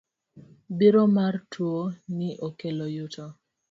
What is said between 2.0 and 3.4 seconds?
ni okelo yuto.